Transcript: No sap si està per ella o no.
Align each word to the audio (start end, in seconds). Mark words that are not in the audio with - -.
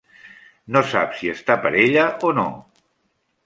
No 0.75 0.81
sap 0.93 1.13
si 1.19 1.31
està 1.35 1.59
per 1.67 1.75
ella 1.85 2.09
o 2.31 2.35
no. 2.41 2.49